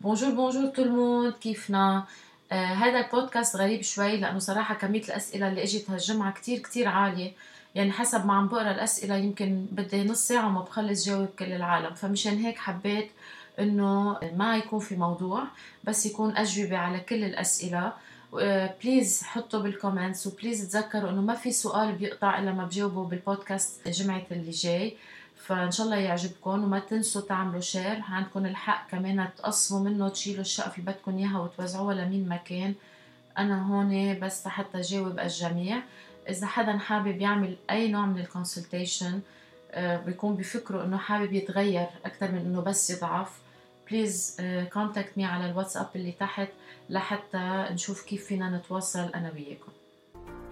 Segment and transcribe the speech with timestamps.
[0.00, 2.04] Bonjour bonjour tout le monde كيفنا
[2.52, 7.32] آه هذا البودكاست غريب شوي لأنه صراحة كمية الأسئلة اللي إجت هالجمعه كتير كتير عالية.
[7.74, 11.94] يعني حسب ما عم بقرأ الأسئلة يمكن بدي نص ساعة وما بخلص جاوب كل العالم.
[11.94, 13.10] فمشان هيك حبيت
[13.58, 15.44] إنه ما يكون في موضوع
[15.84, 17.92] بس يكون أجوبة على كل الأسئلة.
[18.84, 23.04] please حطوا بال comments و please تذكروا إنه ما في سؤال بيقطع إلا ما بجاوبه
[23.04, 24.96] بالبودكاست جمعة اللي جاي.
[25.46, 30.78] فإن شاء الله يعجبكم وما تنسوا تعملوا share عندكم الحق كمان تقسموا منه تشيلوا الشقف
[30.78, 32.74] اللي بدكم إياها وتوزعوها لمين ما كان.
[33.38, 35.82] أنا هون بس حتى جاوب الجميع.
[36.28, 39.20] إذا حدا حابب يعمل أي نوع من ال consultation
[39.72, 43.40] آه، بيكون بفكره إنه حابب يتغير أكثر من إنه بس يضعف.
[43.90, 44.36] please
[44.72, 46.48] contact me على الواتساب اللي تحت
[46.90, 49.72] لحتى نشوف كيف فينا نتواصل أنا وياكم.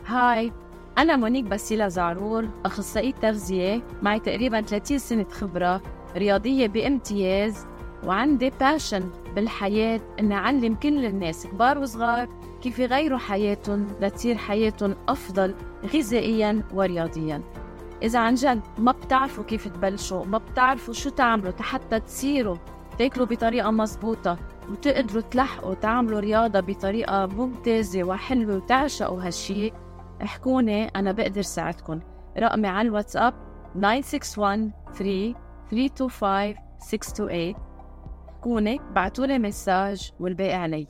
[0.07, 0.53] Hi
[0.99, 5.83] أنا مونيك باسيلا زعرور أخصائية تغذية معي تقريبا 30 سنة خبرة
[6.17, 7.67] رياضية بامتياز
[8.05, 12.29] وعندي passion بالحياة إني أعلم كل الناس كبار وصغار
[12.63, 15.55] كيف يغيروا حياتهم لتصير حياتهم أفضل
[15.95, 17.43] غذائيا ورياضيا.
[18.03, 22.57] إذا عن جد ما بتعرفوا كيف تبلشوا ما بتعرفوا شو تعملوا حتى تصيروا
[22.99, 24.39] تاكلوا بطريقة مزبوطة
[24.71, 29.73] وتقدروا تلحقوا تعملوا رياضة بطريقة ممتازة وحلوة وتعشقوا هالشي.
[30.23, 32.01] احكوني أنا بقدر ساعدكم
[32.39, 33.35] رقمي على الواتساب
[33.75, 35.35] 961 3
[35.71, 37.55] 325 628
[38.29, 40.87] احكوني بعتولي message والباقي علي.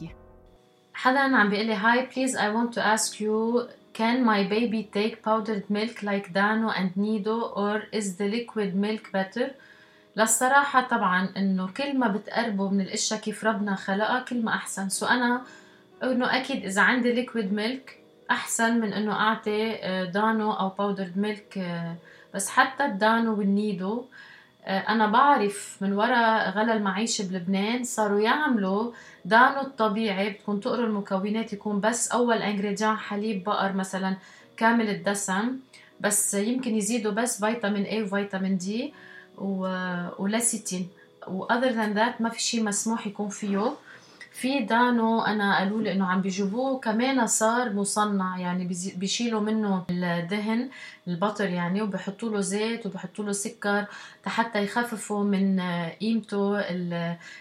[0.94, 5.16] حدا عم بيقول لي hi please I want to ask you can my baby take
[5.22, 9.50] powdered milk like Dano and Nido or is the liquid milk better?
[10.16, 14.88] للصراحة طبعا إنه كل ما بتقربوا من الإشياء كيف ربنا خلقها كل ما أحسن.
[14.88, 15.42] so أنا
[16.02, 17.97] إنه أكيد إذا عندي liquid milk
[18.30, 21.96] أحسن من إنه أعطي آه، دانو أو powdered milk آه،
[22.34, 24.04] بس حتى الدانو والنيدو
[24.64, 28.92] آه، أنا بعرف من وراء غلا المعيشة بلبنان صاروا يعملوا
[29.24, 34.16] دانو الطبيعي بدكم تقروا المكونات يكون بس أول ingrédient حليب بقر مثلا
[34.56, 35.58] كامل الدسم
[36.00, 38.94] بس يمكن يزيدوا بس فيتامين A وفيتامين D
[40.18, 40.88] و lécithine
[41.26, 43.72] و other than that ما في شيء مسموح يكون فيه.
[44.40, 50.70] في دانو أنا قالوا لي إنه عم بيجيبوه كمان صار مصنع يعني بيشيلوا منه الدهن
[51.08, 53.84] البطر يعني وبحطوا له زيت وبحطوا له سكر
[54.26, 55.60] حتى يخففوا من
[56.00, 56.60] قيمته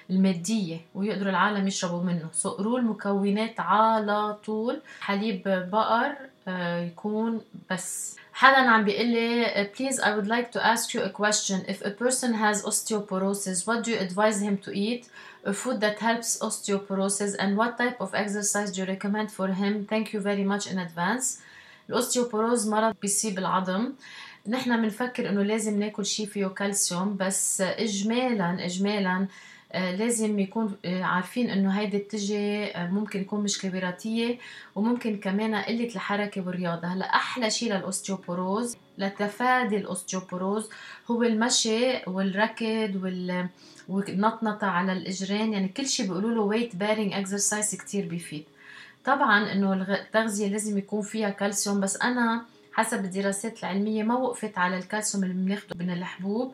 [0.09, 2.27] المادية ويقدروا العالم يشربوا منه.
[2.33, 4.81] so المكونات على طول.
[5.01, 6.15] حليب بقر
[6.47, 7.41] آه، يكون
[7.71, 8.15] بس.
[8.33, 11.57] حدا عم بيقول لي please I would like to ask you a question.
[11.67, 15.09] If a person has osteoporosis what do you advise him to eat?
[15.53, 20.13] Food that helps osteoporosis and what type of exercise do you recommend for him thank
[20.13, 21.39] you very much in advance
[21.89, 23.93] ال ostéoporose مرض بيصيب العظم
[24.47, 29.27] نحن بنفكر انه لازم ناكل شيء فيه كالسيوم بس اجمالا اجمالا آه،
[29.73, 34.37] لازم يكون آه، عارفين إنه هيدي بتجي آه، ممكن يكون مشكله وراثيه
[34.75, 36.87] وممكن كمان قلة الحركة والرياضة.
[36.87, 40.69] هلأ أحلى شيء لل ostéoporose لتفادي ال ostéoporose
[41.11, 43.49] هو المشي والركض وال
[43.89, 45.53] والنطنطة على الإجرين.
[45.53, 48.43] يعني كل شيء بيقولوا له weight bearing exercise كثير بيفيد.
[49.05, 54.77] طبعا إنه التغذية لازم يكون فيها كالسيوم بس أنا حسب الدراسات العلمية ما وقفت على
[54.77, 56.53] الكالسيوم اللي بناخده من الحبوب.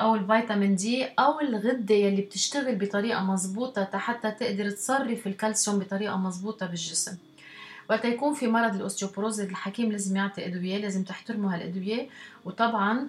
[0.00, 6.66] أو الفيتامين D أو الغدة يلي بتشتغل بطريقة مزبوطه حتى تقدر تصرف الكالسيوم بطريقة مزبوطه
[6.66, 7.16] بالجسم.
[7.90, 12.08] وقت يكون في مرض ال ostéoporose الحكيم لازم يعطي أدوية لازم تحترموا هالأدوية.
[12.44, 13.08] وطبعا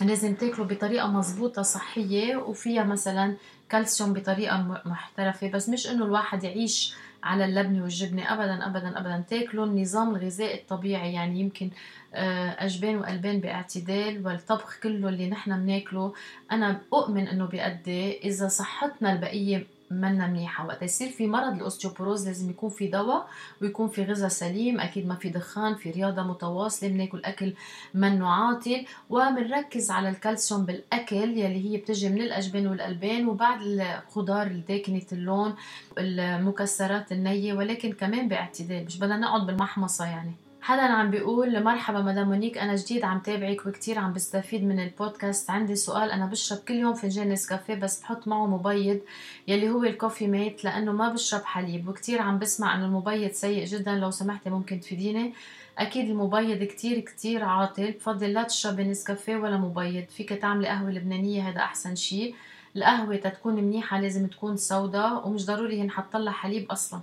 [0.00, 3.34] لازم تاكلوا بطريقة مزبوطه صحية وفيها مثلا
[3.68, 5.48] كالسيوم بطريقة محترفة.
[5.50, 9.24] بس مش إنه الواحد يعيش على اللبنه والجبنة ابدا ابدا ابدا.
[9.28, 11.12] تاكلوا النظام الغذائي الطبيعي.
[11.12, 11.70] يعني يمكن
[12.14, 16.14] آه، أجبان وألبان باعتدال والطبخ كله اللي نحن بناكله.
[16.52, 20.66] أنا اؤمن إنه بيأدي إذا صحتنا البقية منا منيحة.
[20.66, 23.28] وقت يصير في مرض الأوستيوبوروز لازم يكون في دواء
[23.62, 27.54] ويكون في غذاء سليم أكيد ما في دخان في رياضة متواصلة بناكل أكل
[27.94, 28.84] منه عاطل.
[29.10, 35.54] وبنركز على الكالسيوم بالأكل يلي هي بتجي من الأجبان والألبان وبعد الخضار الداكنة اللون
[35.98, 38.84] المكسرات النية ولكن كمان باعتدال.
[38.84, 40.49] مش بدنا نقعد بالمحمصة يعني.
[40.62, 45.50] حدا عم بيقول مرحبا مدام مونيك أنا جديد عم تابعك وكتير عم بستفيد من البودكاست.
[45.50, 49.00] عندي سؤال أنا بشرب كل يوم فنجان نسكافيه بس بحط معه مبيض
[49.48, 53.64] يلي هو ال Coffee Mate لأنه ما بشرب حليب وكتير عم بسمع إنه المبيض سيء
[53.64, 53.94] جدا.
[53.94, 55.34] لو سمحتي ممكن تفيديني؟
[55.78, 57.90] أكيد المبيض كتير كتير عاطل.
[57.92, 60.04] بفضل لا تشربي نسكافيه ولا مبيض.
[60.08, 62.34] فيك تعملي قهوة لبنانية هذا أحسن شيء
[62.76, 67.00] القهوة تتكون منيحة لازم تكون سودا ومش ضروري ينحط لها حليب أصلا.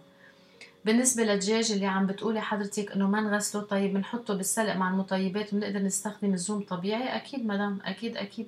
[0.85, 5.79] بالنسبة للدجاج اللي عم بتقولي حضرتك إنه ما نغسله طيب بنحطه بالسلق مع المطيبات وبنقدر
[5.79, 8.47] نستخدم الزوم طبيعي؟ أكيد مدام أكيد أكيد.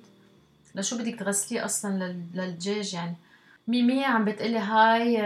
[0.74, 3.16] لشو بدك تغسليه أصلا للدجاج يعني؟
[3.68, 5.22] ميمي عم بتقلي هاي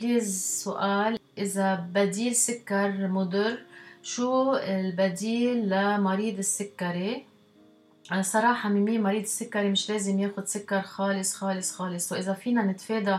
[0.00, 1.18] please سؤال.
[1.38, 3.58] إذا بديل سكر مضر
[4.02, 7.24] شو البديل لمريض السكري؟
[8.20, 12.12] صراحة ميمي مريض السكري مش لازم ياخد سكر خالص خالص خالص.
[12.12, 13.18] وإذا فينا نتفادى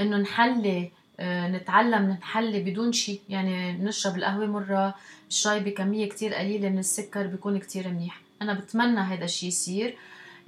[0.00, 0.90] إنه نحلي آه،
[1.22, 4.94] نتعلم نحلي بدون شيء يعني نشرب القهوة مرة
[5.28, 8.20] الشاي بكمية كتير قليلة من السكر بيكون كتير منيح.
[8.42, 9.96] أنا بتمنى هذا الشيء يصير.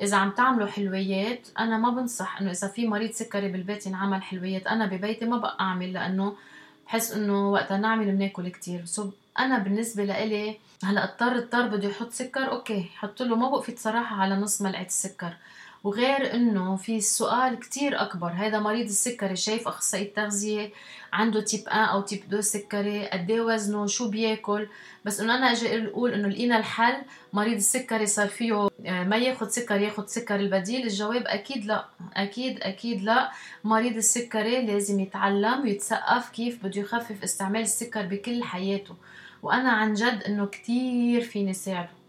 [0.03, 4.67] إذا عم تعملوا حلويات أنا ما بنصح إنه إذا في مريض سكري بالبيت ينعمل حلويات.
[4.67, 6.37] أنا ببيتي ما بقى أعمل لأنه
[6.87, 8.85] بحس إنه وقتها نعمل بناكل كتير.
[8.85, 13.79] so أنا بالنسبة لإلي هلأ اضطر اضطر بده يحط سكر okay حط له ما بوقفت
[13.79, 15.33] صراحة على نص ملعقة السكر.
[15.85, 18.29] وغير إنه في سؤال كتير أكبر.
[18.29, 20.71] هذا مريض السكري شايف أخصائي التغذية
[21.13, 24.67] عنده type 1 أو type 2 سكري قد إيه وزنه شو بياكل.
[25.05, 26.95] بس إنه أنا أجي أقول إنه لقينا الحل
[27.33, 30.83] مريض السكري صار فيه آه، ما ياخذ سكر ياخذ سكر البديل.
[30.83, 31.85] الجواب أكيد لا
[32.17, 33.31] أكيد أكيد لا.
[33.65, 38.95] مريض السكري لازم يتعلم ويتثقف كيف بده يخفف استعمال السكر بكل حياته.
[39.43, 42.02] وأنا عن جد إنه كتير فيني ساعده.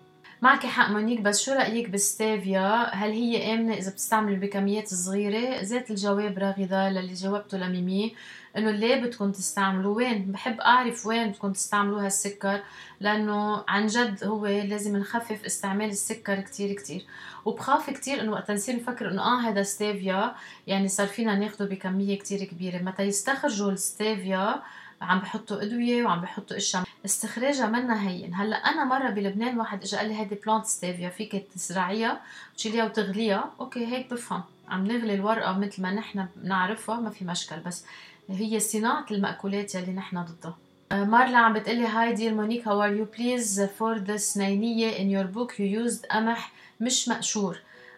[0.44, 5.92] معك حق مونيك بس شو رأيك بالستيفيا هل هي آمنة إذا بتستعمل بكميات صغيرة؟ ذات
[5.92, 8.16] الجواب راغدة للي جاوبته لميمي
[8.58, 12.62] إنه ليه بدكم تستعملوا وين؟ بحب أعرف وين بدكم تستعملوا هالسكر
[13.00, 17.06] لأنه عن جد هو لازم نخفف استعمال السكر كتير كتير.
[17.46, 20.36] وبخاف كتير إنه وقت نصير نفكر إنه آه هذا ستيفيا
[20.68, 22.78] يعني صار فينا ناخده بكمية كتير كبيرة.
[22.78, 24.62] متى يستخرجوا الستيفيا
[25.04, 26.84] عم بحطوا أدوية وعم بحطوا إشياء.
[27.06, 28.34] استخراجها منا هين.
[28.34, 32.22] هلا أنا مرة بلبنان واحد اجى قال لي هيدي plante ستيفيا فيك تزرعيها
[32.54, 33.52] وتشيليها وتغليها.
[33.60, 34.44] okay هيك بفهم.
[34.70, 37.60] عم نغلي الورقة مثل ما نحن بنعرفها ما في مشكل.
[37.60, 37.86] بس
[38.30, 40.58] هي صناعة المأكولات يلي نحن ضدها.
[40.92, 45.18] آه، مارلا عم بتقلي hi dear مونيك how are you please for the سنينية in
[45.18, 47.58] your book you used قمح مش مقشور.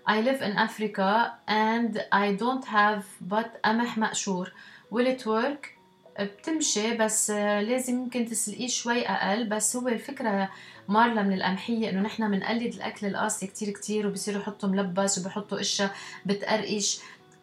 [0.09, 3.03] I live in Africa and I don't have
[3.33, 4.51] but قمح مقشور.
[4.91, 5.74] Will it work?
[6.19, 9.49] بتمشي بس لازم يمكن تسلقيه شوي أقل.
[9.49, 10.49] بس هو الفكرة
[10.87, 15.95] مارلا من القمحية إنه نحن بنقلد الأكل القاسي كتير كتير وبصيروا يحطوا ملبس وبحطوا اشياء
[16.25, 16.99] بتقرقش.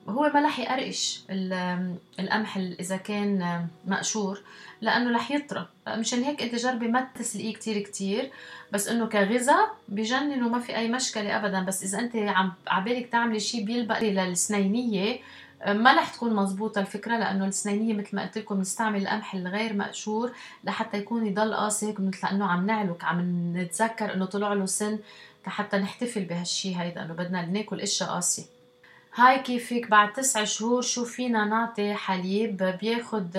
[0.09, 1.21] هو ما رح يقرقش
[2.21, 4.43] القمح إذا كان مقشور
[4.81, 5.69] لأنه رح يطرى.
[5.89, 8.31] مشان هيك إنت جربي ما تسلقيه كتير كتير.
[8.73, 11.61] بس إنه كغذاء بجنن وما في أي مشكلة ابدا.
[11.61, 15.19] بس إذا أنت عم عبالك تعملي شيء بيلبق للسنينية
[15.67, 20.33] ما رح تكون مزبوطة الفكرة لأنه السنينية مثل ما قلت لكم بنستعمل القمح الغير مقشور
[20.65, 24.99] لحتى يكون يضل قاسي هيك مثل لأنه عم نعلك عم نتذكر إنه طلع له سن
[25.47, 28.45] حتى نحتفل بهالشي هيدا إنه بدنا ناكل أشياء قاسية.
[29.15, 33.39] هاي كيفك؟ بعد تسع شهور شو فينا نعطي حليب بياخد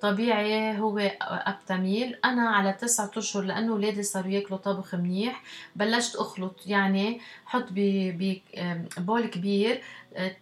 [0.00, 5.42] طبيعي هو أبتميل؟ أنا على تسعة أشهر لأنه ولادي صاروا ياكلوا طبخ منيح
[5.76, 7.20] بلشت أخلط يعني
[7.50, 9.80] حط ببول كبير.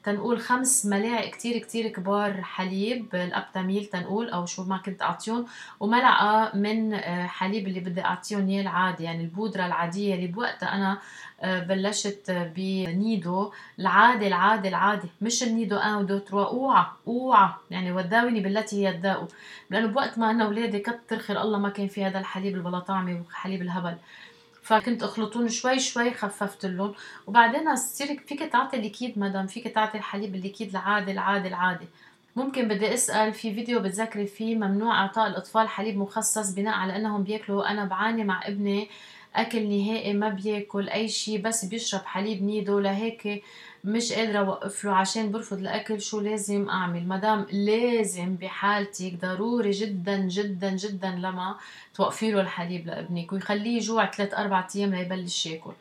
[0.05, 3.15] تنقول خمس ملاعق كتير كتير كبار حليب.
[3.15, 5.47] الأبتاميل تنقول أو شو ما كنت أعطيهم.
[5.81, 10.99] وملعقة من آه، حليب اللي بدي أعطيهم إياه العادي يعني البودرة العادية اللي بوقتها أنا
[11.41, 13.53] آه، بلشت بنيدو.
[13.79, 17.49] العادي العادي العادي مش النيدو 1 و 2 3 أوعى أوعى.
[17.71, 19.29] يعني وداوني بالتي هي الداء
[19.71, 23.15] لأنه بوقت ما أنا اولادي كتر خير الله ما كان في هذا الحليب البلا طعمي
[23.21, 23.97] وحليب الهبل.
[24.69, 26.95] فكنت أخلطون شوي شوي خففت اللون.
[27.27, 31.87] وبعدين تصير فيك تعطي الليكيد مدام فيك تعطي الحليب الليكيد العادي العادي العادي.
[32.37, 37.23] ممكن بدي أسأل في فيديو بتذكري فيه ممنوع إعطاء الأطفال حليب مخصص بناء على إنهم
[37.23, 37.71] بيأكلوا.
[37.71, 38.89] أنا بعاني مع ابني
[39.35, 42.79] أكل نهائي ما بيأكل أي شيء بس بيشرب حليب نيدو.
[42.79, 43.43] لهيك
[43.85, 50.17] مش قادرة اوقف له عشان برفض الأكل شو لازم أعمل؟ مدام لازم بحالتك ضروري جدا
[50.17, 51.57] جدا جدا لما
[51.95, 55.73] توقفي له الحليب لابنك ويخليه يجوع 3 4 أيام ليبلش ياكل.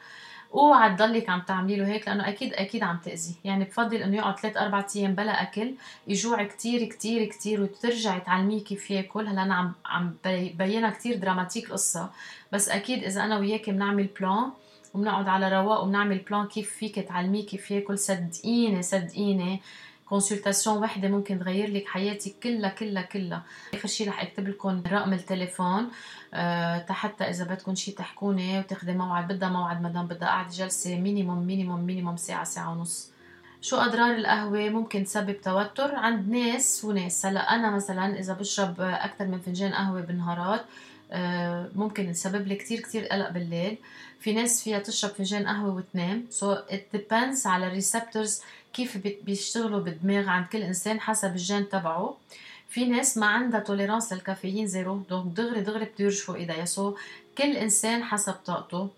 [0.53, 4.39] اوعى تضلك عم تعملي له هيك لأنه أكيد أكيد عم تاذي يعني بفضل إنه يقعد
[4.39, 5.73] 3 4 أيام بلا أكل
[6.07, 9.27] يجوع كتير كتير كتير وترجعي تعلميه كيف ياكل.
[9.27, 10.13] هلا أنا عم عم
[10.57, 12.09] بينها كتير dramatique القصة
[12.51, 14.51] بس أكيد إذا أنا وياكي بنعمل plan
[14.97, 17.97] وبنقعد على رواق وبنعمل plan كيف فيك تعلميه كيف ياكل.
[17.97, 19.61] صدقيني صدقيني
[20.09, 23.43] consultation وحدة ممكن تغير لك حياتك كلها كلها كلها.
[23.73, 25.87] آخر شيء رح أكتب لكم رقم التليفون.
[26.33, 31.47] أه حتى إذا بدكم شيء تحكوني وتاخذي موعد بدها موعد مدام بدها قاعدة جلسة minimum
[31.47, 33.11] minimum minimum ساعة ساعة ونص.
[33.61, 37.25] شو أضرار القهوة؟ ممكن تسبب توتر عند ناس وناس.
[37.25, 40.65] هلا أنا مثلا إذا بشرب أكثر من فنجان قهوة بالنهارات
[41.11, 43.77] آه، ممكن تسبب لي كتير كتير قلق بالليل.
[44.19, 46.25] في ناس فيها تشرب فنجان قهوة وتنام.
[46.29, 48.41] so it depends على ال receptors
[48.73, 52.17] كيف بيشتغلوا بالدماغ عند كل إنسان حسب الجين تبعه.
[52.69, 56.95] في ناس ما عندها tolérance للكافيين zéro donc دغري دغري بده يرجفوا ايديها so
[57.37, 58.89] كل إنسان حسب طاقته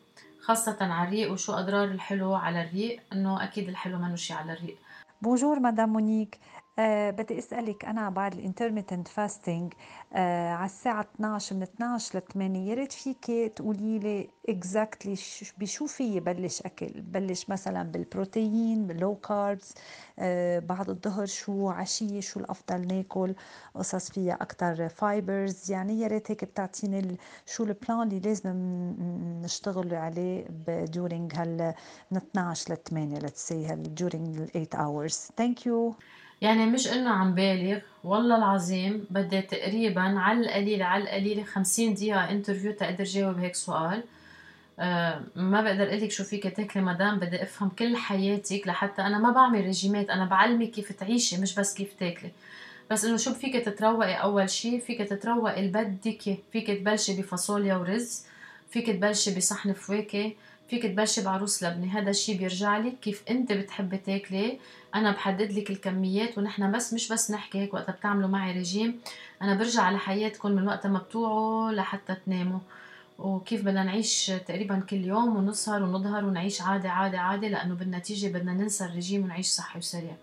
[0.41, 2.99] خاصة على الريق وشو أضرار الحلو على الريق.
[3.13, 4.77] إنه أكيد الحلو منه شي على الريق.
[5.21, 6.39] bonjour مدام مونيك
[6.79, 9.73] أه بدي أسألك أنا بعد ال intermittent fasting
[10.13, 15.15] أه على الساعة 12 من 12 ل 8 يا ريت فيك تقولي لي exactly
[15.57, 19.73] بشو في بلش أكل؟ بلش مثلا بالبروتين بال low carbs
[20.19, 23.36] أه بعد الظهر شو عشية شو الأفضل ناكل؟
[23.75, 28.50] قصص فيها أكثر fibers يعني يا ريت هيك بتعطيني شو ال plan اللي لازم
[29.43, 31.74] نشتغل عليه during هال
[32.12, 35.15] من 12 ل 8 let's say هال during 8 hours.
[35.41, 35.95] Thank you.
[36.41, 37.79] يعني مش إنه عم بالغ.
[38.03, 44.03] والله العظيم بدي تقريبا على القليلة على القليلة 50 دقيقة interview تقدر جاوب هيك سؤال.
[44.79, 49.31] أه ما بقدر لك شو فيك تاكلي مدام بدي أفهم كل حياتك لحتى أنا ما
[49.31, 52.31] بعمل ريجيمات أنا بعلمك كيف تعيشي مش بس كيف تاكلي.
[52.91, 58.25] بس إنه شو فيك تتروقي أول شي؟ فيك تتروقي اللي بدك فيك تبلشي بفاصوليا ورز
[58.69, 60.31] فيك تبلشي بصحن فواكه.
[60.69, 61.99] فيك تبلشي بعروس لبنة.
[61.99, 64.59] هذا الشيء بيرجع لك كيف انت بتحبي تاكلي.
[64.95, 68.99] أنا بحدد لك الكميات ونحن بس مش بس نحكي هيك وقتها بتعملوا معي ريجيم
[69.41, 72.59] أنا برجع على حياتكم من وقت ما بتوعوا لحتى تناموا.
[73.19, 78.53] وكيف بدنا نعيش تقريبا كل يوم ونسهر ونظهر ونعيش عادي عادي عادي لأنه بالنتيجة بدنا
[78.53, 80.15] ننسى الرجيم ونعيش صحي وسريع.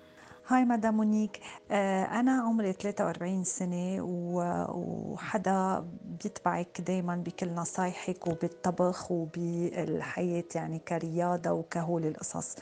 [0.48, 5.86] هاي مدام مونيك آه، أنا عمري 43 سنة وحدا
[6.22, 12.56] بيتبعك دايما بكل نصايحك وبالطبخ وبالحياة يعني كرياضة وكهول القصص.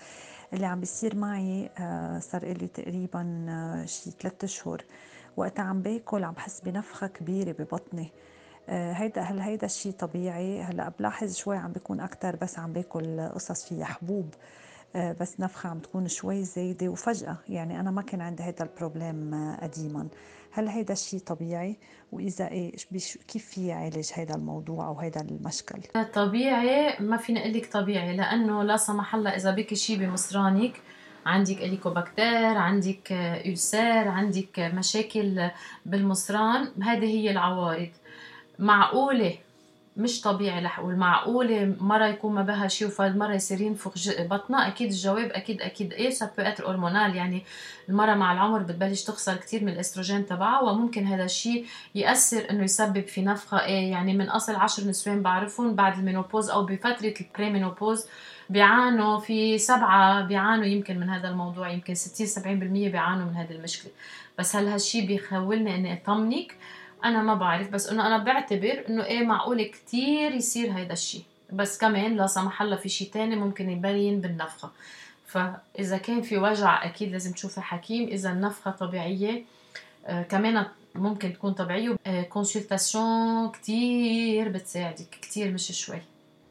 [0.52, 4.84] اللي عم بيصير معي آه، صار لي تقريبا آه، شي ثلاثة أشهر
[5.36, 8.12] وقتها عم باكل عم بحس بنفخة كبيرة ببطني.
[8.68, 13.64] هيدا هل هيدا الشيء طبيعي؟ هلأ بلاحظ شوي عم بيكون أكثر بس عم باكل قصص
[13.64, 14.34] فيها حبوب.
[14.96, 17.36] بس نفخة عم تكون شوي زايدة وفجأة.
[17.48, 20.08] يعني أنا ما كان عندي هذا البروبليم آه، قديما.
[20.50, 21.76] هل هيدا الشيء طبيعي؟
[22.12, 22.72] وإذا إيه
[23.28, 25.78] كيف في عالج هذا الموضوع أو هذا المشكل؟
[26.12, 30.80] طبيعي ما فيني أقول لك طبيعي لأنه لا سمح الله إذا بك شيء بمصرانك
[31.26, 33.12] عندك hélicobacter عندك
[33.46, 35.50] ulcère عندك مشاكل
[35.86, 37.90] بالمصران هذه هي العوارض.
[38.58, 39.38] معقولة؟
[39.96, 40.64] مش طبيعي.
[40.64, 45.30] رح أقول معقوله مرة يكون ما بها شيء وفرد مره يصير ينفخ بطنها أكيد الجواب
[45.32, 45.92] أكيد أكيد.
[45.92, 47.42] إيه ça peut être hormonal يعني
[47.88, 53.06] المرة مع العمر بتبلش تخسر كثير من الأستروجين تبعها وممكن هذا الشيء يأثر إنه يسبب
[53.06, 53.64] في نفخة.
[53.64, 58.06] إيه يعني من أصل عشر نسوان بعرفهم بعد ال ménopause أو بفترة ال préménopause
[58.50, 62.46] بيعانوا في سبعة بيعانوا يمكن من هذا الموضوع يمكن 60 70%
[62.90, 63.92] بيعانوا من هذه المشكلة.
[64.38, 66.56] بس هل هالشيء بيخولني إني أطمنك؟
[67.04, 71.78] أنا ما بعرف بس إنه أنا بعتبر إنه إيه معقول كتير يصير هيدا الشيء بس
[71.78, 74.70] كمان لا سمح الله في شيء تاني ممكن يبين بالنفخة.
[75.26, 78.08] فإذا كان في وجع أكيد لازم تشوفي حكيم.
[78.08, 79.44] إذا النفخة طبيعية
[80.06, 81.96] آه كمان ممكن تكون طبيعية.
[82.06, 85.98] آه كونسلتاسيون كتير بتساعدك كتير مش شوي.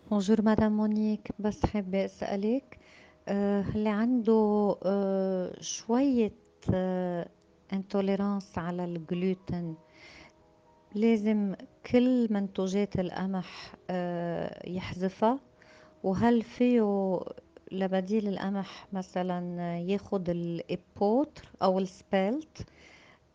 [0.10, 2.78] bonjour مدام مونيك بس حابة أسألك
[3.28, 6.32] آه اللي عنده آه شوية
[6.74, 7.28] آه
[7.74, 9.76] intolérance على الجلوتين
[10.96, 11.56] لازم
[11.92, 15.40] كل منتوجات القمح آه، يحذفها.
[16.04, 17.20] وهل فيه
[17.72, 22.66] لبديل القمح مثلا ياخد ال épeautre أو ال spelt؟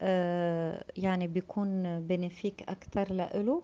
[0.03, 3.62] آه، يعني بيكون bénéfique أكتر لإله.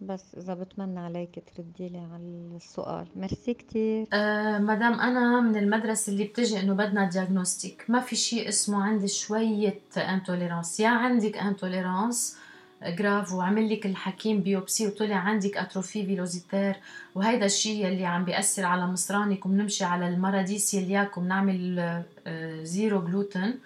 [0.00, 2.22] بس إذا بتمنى عليك تردي لي على
[2.56, 3.06] السؤال.
[3.16, 4.06] ميرسي كتير.
[4.12, 9.08] آه مدام أنا من المدرسة اللي بتجي إنه بدنا diagnostic ما في شيء اسمه عندي
[9.08, 12.36] شوية intolérance يا عندك intolérance
[12.82, 16.76] grave وعمل لك الحكيم biopsie وطلع عندك atrophie villositaire.
[17.14, 22.02] وهيدا الشيء اللي عم بيأثر على مصرانك وبنمشي على ال maladie cœliaque وبنعمل
[22.62, 23.58] zéro gluten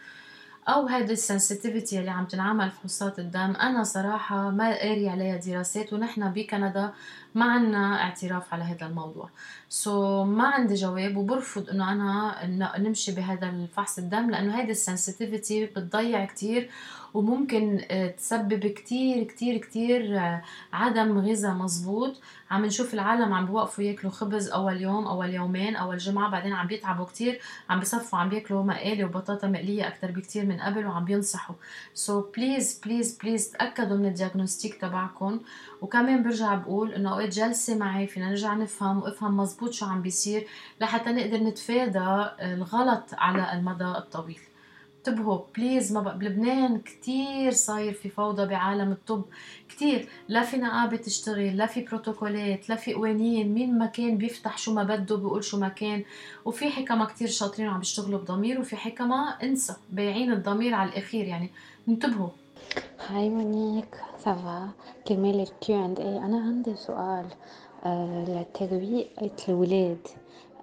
[0.68, 3.56] أو هيدي ال sensitivity اللي عم تنعمل فحوصات الدم.
[3.60, 5.92] أنا صراحة ما قاري عليها دراسات.
[5.92, 6.92] ونحن بكندا
[7.34, 9.30] ما عنا اعتراف على هذا الموضوع.
[9.68, 14.80] so so, ما عندي جواب وبرفض إنه أنا نمشي بهذا الفحص الدم لأنه هيدي ال
[14.80, 16.70] sensitivity بتضيع كتير
[17.14, 22.20] وممكن آه، تسبب كتير كتير كتير آه، عدم غذاء مزبوط
[22.50, 26.66] عم نشوف العالم عم بوقفوا ياكلوا خبز أول يوم أول يومين أول جمعة بعدين عم
[26.66, 31.56] بيتعبوا كتير عم بصفوا عم بياكلوا مقالي وبطاطا مقلية أكثر بكتير من قبل وعم بينصحوا.
[31.94, 35.40] so please please please تأكدوا من ال diagnostic تبعكم.
[35.82, 40.46] وكمان برجع بقول إنه اوقات جلسة معي فينا نرجع نفهم وافهم مزبوط شو عم بيصير
[40.80, 44.40] لحتى نقدر نتفادى الغلط على المدى الطويل.
[44.98, 49.24] انتبهوا بليز ما بقى بلبنان كتير صاير في فوضى بعالم الطب.
[49.68, 54.58] كتير لا في نقابة تشتغل لا في بروتوكولات لا في قوانين مين ما كان بيفتح
[54.58, 56.04] شو ما بده بيقول شو ما كان.
[56.44, 61.24] وفي حكمة كتير شاطرين وعم بيشتغلوا بضمير وفي حكمة انسى بايعين الضمير على الأخير.
[61.24, 61.50] يعني
[61.88, 62.28] انتبهوا
[63.08, 64.68] hi مونيك ça va
[65.40, 67.26] ال Q and A أنا عندي سؤال.
[67.84, 68.24] آه
[69.48, 70.08] الولاد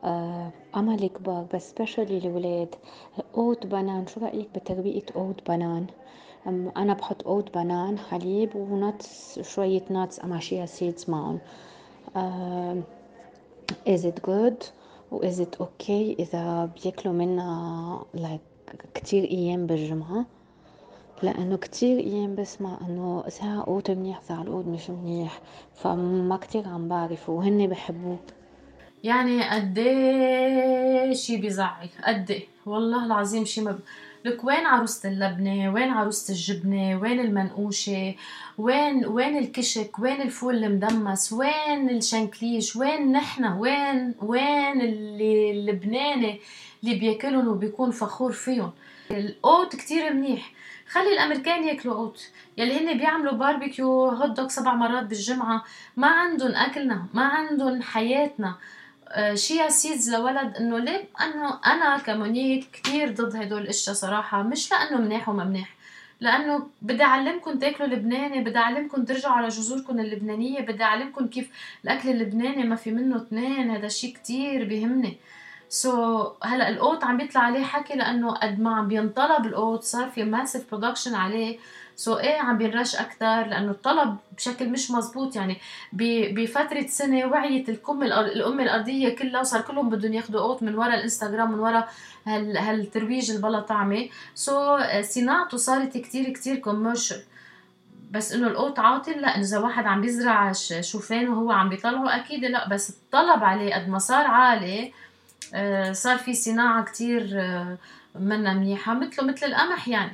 [0.04, 2.76] آه، أمل الكبار بس specially الولاد.
[3.38, 4.08] oat banane.
[4.08, 5.88] شو رأيك بتربية oat banane؟
[6.78, 11.40] أنا بحط oat banane حليب و nuts شوية nuts أما chia seeds معهم.
[13.88, 14.64] is it good?
[15.12, 20.26] و is it okay إذا بياكلوا منها like كتير أيام بالجمعة؟
[21.24, 25.39] لأنه كتير أيام بسمع إنه ساعة قوت منيح ساعة القوت مش منيح
[25.75, 28.19] فما كتير عم بعرف وهن بحبوه.
[29.03, 33.79] يعني قديه شي بيزعل قديه والله العظيم شي ما
[34.25, 38.15] لك وين عروسة اللبنة؟ وين عروسة الجبنة؟ وين المنقوشة؟
[38.57, 46.39] وين وين الكشك؟ وين الفول المدمس؟ وين الشنكليش وين نحن؟ وين وين اللي اللبناني
[46.83, 48.71] اللي بياكلهم وبيكون فخور فيهم؟
[49.12, 50.51] ال oat كتير منيح.
[50.89, 55.63] خلي الأمريكان ياكلوا oat يلي هن بيعملوا barbecue hot dog سبع مرات بالجمعة.
[55.98, 58.56] ما عندهم أكلنا ما عندهم حياتنا.
[59.34, 64.44] chia seeds لولد إنه ليه؟ أنه أنا كمونيك كثير ضد هدول الاشياء صراحة.
[64.44, 65.77] مش لأنه منيح وما منيح
[66.22, 71.50] لأنه بدي أعلمكم تاكلوا لبناني بدي أعلمكم ترجعوا على جذوركم اللبنانية بدي أعلمكم كيف
[71.84, 73.72] الأكل اللبناني ما في منه اثنين.
[73.72, 75.17] هذا الشيء كثير بيهمني
[75.69, 79.84] سو so, هلا القوت عم بيطلع عليه حكي لأنه قد ما عم بينطلب ال oat
[79.83, 81.59] صار في massive production عليه.
[81.96, 85.57] so, إيه عم بينرش أكثر لأنه الطلب بشكل مش مزبوط يعني
[85.93, 91.51] بفترة سنة وعيت الكم الأمة الأرضية كلها وصار كلهم بدهم ياخذوا oat من وراء الإنستغرام
[91.51, 91.89] من وراء
[92.25, 97.22] هال هالترويج البلا طعمه so, صناعته صارت كتير كتير commercial
[98.12, 102.69] بس إنه القوت عاطل لا إذا واحد عم بيزرع شوفان وهو عم بيطلعه أكيد لا.
[102.69, 104.91] بس الطلب عليه قد ما صار عالي آه،
[105.92, 107.77] صار في صناعة كتير آه،
[108.16, 110.13] منا منيحة مثله مثل القمح يعني.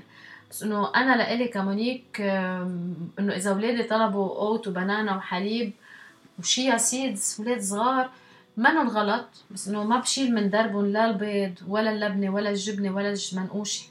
[0.52, 5.72] بس إنه أنا لإلي كمونيك إنه إذا اولادي طلبوا أوت وبنانا وحليب
[6.40, 8.10] وشيا سيدز أولاد صغار
[8.58, 13.16] منن غلط بس إنه ما بشيل من دربهم لا البيض ولا اللبنة ولا الجبنة ولا
[13.34, 13.86] المنقوشه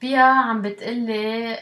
[0.00, 1.56] بيا عم بتقلي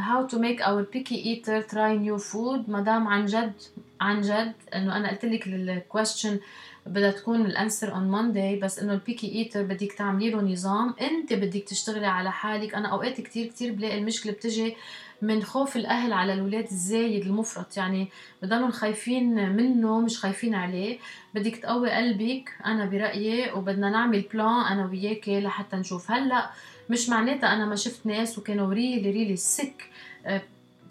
[0.00, 2.68] how to make our picky eater try new food.
[2.70, 3.52] مدام عن جد
[4.00, 6.40] عن جد إنه أنا قلت لك ال question
[6.86, 10.94] بدها تكون ال answer on Monday بس إنه ال picky eater بدك تعملي له نظام.
[11.00, 12.74] أنت بدك تشتغلي على حالك.
[12.74, 14.76] أنا أوقات كتير كتير بلاقي المشكلة بتجي
[15.22, 17.76] من خوف الأهل على الاولاد الزايد المفرط.
[17.76, 18.08] يعني
[18.42, 20.98] بضلهم خايفين منه مش خايفين عليه.
[21.34, 22.50] بدك تقوي قلبك.
[22.66, 26.10] أنا برأيي وبدنا نعمل plan أنا وياكي لحتى نشوف.
[26.10, 26.50] هلأ
[26.90, 29.88] مش معناتها أنا ما شفت ناس وكانوا really really sick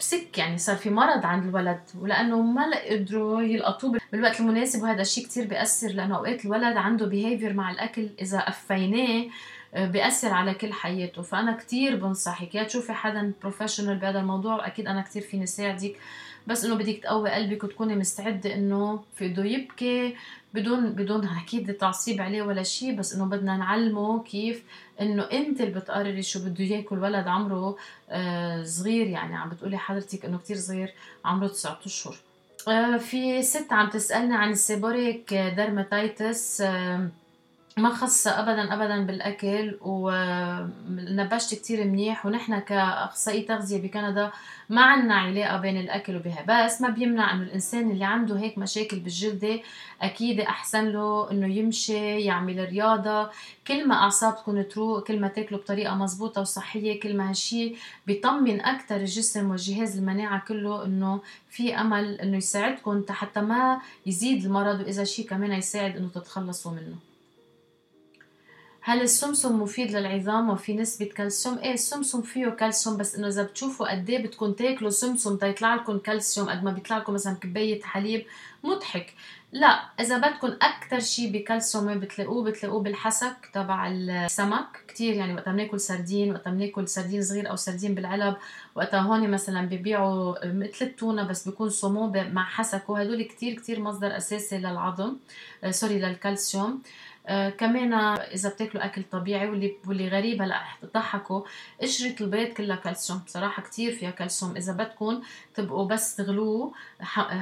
[0.02, 5.02] parce que يعني صار في مرض عند الولد ولأنه ما قدروا يلقطوه بالوقت المناسب وهذا
[5.02, 9.28] الشيء كثير بيأثر لأنه أوقات الولد عنده behavior مع الأكل إذا أفيناه آه،
[9.76, 11.22] بيأثر على كل حياته.
[11.22, 15.96] فأنا كتير بنصحك يا تشوفي حدا professional بهذا الموضوع أكيد أنا كتير فيني ساعدك.
[16.46, 20.16] بس إنه بدك تقوي قلبك وتكوني مستعدة إنه في بده يبكي
[20.54, 24.62] بدون بدون أكيد تعصيب عليه ولا شيء بس إنه بدنا نعلمه كيف
[25.00, 27.76] إنه أنت اللي بتقرري شو بده ياكل ولد عمره
[28.10, 29.06] آه صغير.
[29.06, 30.92] يعني عم بتقولي حضرتك إنه كتير صغير
[31.24, 32.16] عمره تسعة أشهر.
[32.68, 37.08] آه في ست عم تسألني عن ال seborrheic dermatitis آه
[37.76, 44.30] ما خاصة أبدا أبدا بالأكل ونبشت كتير منيح ونحن كأخصائي تغذية بكندا
[44.70, 46.44] ما عنا علاقة بين الأكل وبها.
[46.48, 49.60] بس ما بيمنع إنه الإنسان اللي عنده هيك مشاكل بالجلدة
[50.02, 53.30] أكيد أحسن له إنه يمشي يعمل رياضة.
[53.66, 57.74] كل ما أعصابكم تروق كل ما تاكلوا بطريقة مزبوطة وصحية كل ما هالشي
[58.06, 64.80] بيطمن أكتر الجسم والجهاز المناعة كله إنه في أمل إنه يساعدكم حتى ما يزيد المرض
[64.80, 67.11] وإذا شي كمان يساعد إنه تتخلصوا منه.
[68.84, 73.90] هل السمسم مفيد للعظام وفي نسبة كالسيوم؟ إيه السمسم فيه كالسيوم بس إنه إذا بتشوفوا
[73.90, 78.26] قد إيه بدكم تاكلوا سمسم تيطلع لكم كالسيوم قد ما بيطلع لكم مثلا كباية حليب
[78.64, 79.14] مضحك.
[79.52, 84.66] لا إذا بدكم أكثر شيء بكالسيوم بتلاقوه؟ بتلاقوه بالحسك تبع السمك.
[84.88, 88.36] كثير يعني وقت بناكل سردين وقت بناكل سردين صغير أو سردين بالعلب
[88.74, 92.90] وقتها هون مثلا ببيعوا مثل التونة بس بيكون سمو مع حسك.
[92.90, 95.16] وهدول كثير كثير مصدر أساسي للعظم
[95.64, 96.82] آه، sorry للكالسيوم.
[97.58, 97.92] كمان
[98.34, 101.42] إذا بتاكلوا أكل طبيعي واللي واللي غريب هلا تضحكوا
[101.82, 105.22] قشره البيض كلها كالسيوم بصراحة كتير فيها كالسيوم إذا بدكم
[105.54, 106.72] تبقوا بس تغلوه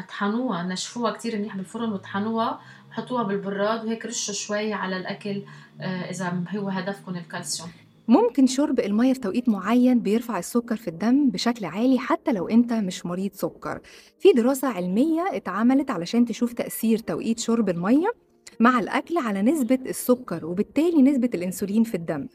[0.09, 5.43] طحنوها نشفوها كتير منيح بالفرن وطحنوها وحطوها بالبراد وهيك رشوا شوي على الأكل
[5.81, 7.69] آه إذا هو هدفكم الكالسيوم.
[8.09, 12.73] ممكن شرب المية في توقيت معين بيرفع السكر في الدم بشكل عالي حتى لو أنت
[12.73, 13.81] مش مريض سكر.
[14.19, 18.13] في دراسة علمية اتعملت علشان تشوف تأثير توقيت شرب المية.
[18.61, 22.29] مع الأكل على نسبة السكر وبالتالي نسبة الأنسولين في الدم.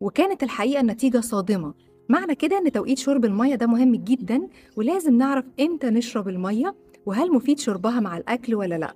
[0.00, 1.74] وكانت الحقيقة النتيجة صادمة.
[2.08, 6.74] معنى كده إن توقيت شرب المية ده مهم جدا ولازم نعرف إمتى نشرب المية
[7.06, 8.94] وهل مفيد شربها مع الأكل ولا لأ.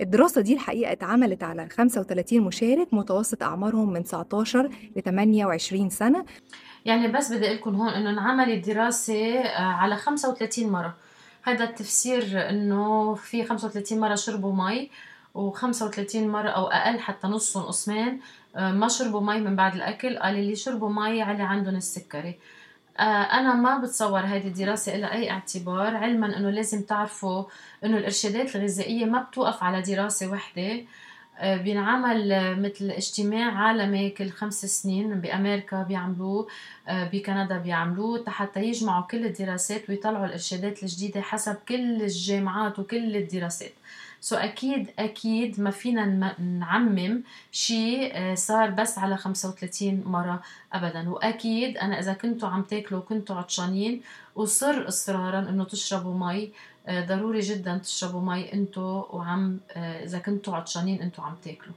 [0.00, 6.24] الدراسة دي الحقيقة اتعملت على 35 مشارك متوسط أعمارهم من 19 ل 28 سنة.
[6.84, 10.96] يعني بس بدي لكم هون إنه انعملت دراسة آه، على 35 مرة.
[11.42, 14.90] هذا التفسير إنه في 35 مرة شربوا مي.
[15.34, 18.20] و35 مرة أو أقل حتى نصهم قسمين
[18.56, 20.18] آه، ما شربوا مي من بعد الأكل.
[20.18, 22.38] قال اللي شربوا مي علي عندهم السكري.
[22.98, 27.44] آه، أنا ما بتصور هذه الدراسة لها أي اعتبار علما إنه لازم تعرفوا
[27.84, 30.84] إنه الإرشادات الغذائية ما بتوقف على دراسة وحدة.
[31.38, 32.28] آه، بينعمل
[32.62, 36.48] مثل اجتماع عالمي كل خمس سنين بأمريكا بيعملوه
[36.88, 43.72] بكندا بيعملوه حتى يجمعوا كل الدراسات ويطلعوا الإرشادات الجديدة حسب كل الجامعات وكل الدراسات.
[44.20, 51.10] so أكيد أكيد ما فينا نعمم شيء آه، صار بس على 35 مرة ابدا.
[51.10, 54.02] وأكيد أنا إذا كنتوا عم تاكلوا وكنتوا عطشانين
[54.36, 56.52] وصر اصرارا إنه تشربوا مي
[56.86, 61.74] آه، ضروري جدا تشربوا مي أنتوا وعم آه، إذا كنتوا عطشانين أنتوا عم تاكلوا.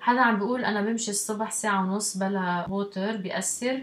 [0.00, 3.82] حدا عم بيقول أنا بمشي الصبح ساعة ونص بلا water بيأثر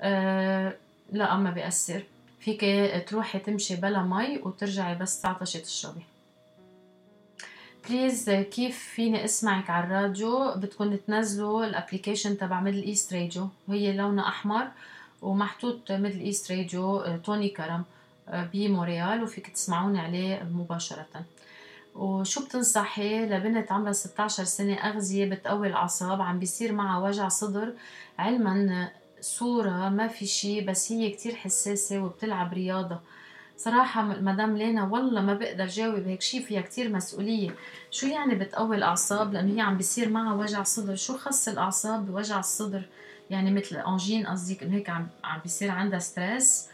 [0.00, 0.76] أه
[1.12, 2.02] لا ما بيأثر.
[2.40, 2.60] فيك
[3.08, 6.02] تروحي تمشي بلا مي وترجعي بس تعطشي تشربي.
[7.88, 13.48] please كيف فيني اسمعك على الراديو؟ بدكم تنزلوا ال application تبع Middle East Radio.
[13.68, 14.68] وهي لونها أحمر
[15.22, 17.84] ومحطوط Middle East Radio توني كرم
[18.28, 21.06] آه، بمونتريال وفيك تسمعوني عليه مباشرة.
[21.94, 27.72] وشو بتنصحي؟ لبنت عمرها 16 سنة أغذية بتقوي الأعصاب عم بيصير معها وجع صدر.
[28.18, 33.00] علما صورة ما في شي بس هي كتير حساسة وبتلعب رياضة.
[33.58, 37.50] صراحة مدام لينا والله ما بقدر جاوب هيك شي فيها كتير مسؤولية.
[37.90, 40.96] شو يعني بتقوي الأعصاب؟ لأنه هي عم بيصير معها وجع صدر.
[40.96, 42.82] شو خص الأعصاب بوجع الصدر؟
[43.30, 46.66] يعني مثل أنجين قصديك إنه هيك عم عم بيصير عندها ستريس.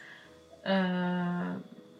[0.64, 1.57] أه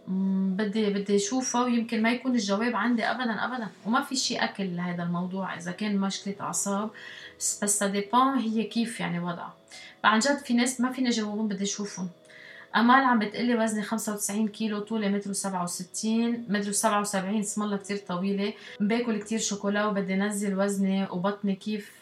[0.09, 3.68] بدي بدي أشوفه ويمكن ما يكون الجواب عندي ابدا ابدا.
[3.87, 6.90] وما في شيء أكل لهذا الموضوع إذا كان مشكلة أعصاب.
[7.37, 9.55] ça dépend هي كيف يعني وضعها.
[10.03, 12.09] فعن جد في ناس ما فيني جاوبهم بدي أشوفهم.
[12.76, 16.06] أمال عم بتقلي وزني 95 كيلو طولي متر و67
[16.48, 18.52] متر و77 اسم الله كثير طويلة.
[18.80, 21.92] بأكل كثير شوكولا وبدي انزل وزني وبطني كيف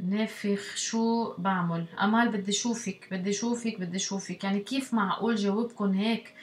[0.00, 6.34] نافخ شو بعمل؟ أمال بدي اشوفك بدي اشوفك بدي اشوفك يعني كيف معقول جاوبكم هيك؟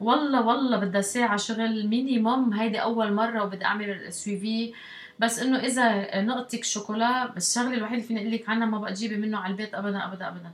[0.00, 4.72] والله والله بدها ساعة شغل minimum هيدي أول مرة وبدي أعمل suivi
[5.18, 8.92] بس إنه إذا نقطتك شوكولا بس الشغلة الوحيدة اللي فيني أقول لك عنها ما بقى
[8.92, 10.50] تجيبي منه على البيت أبدا أبدا أبدا.